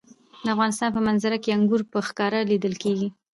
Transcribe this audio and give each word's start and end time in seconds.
د 0.43 0.45
افغانستان 0.55 0.89
په 0.93 1.01
منظره 1.07 1.37
کې 1.43 1.53
انګور 1.57 1.81
په 1.91 1.99
ښکاره 2.07 2.39
لیدل 2.51 2.73
کېږي. 2.83 3.09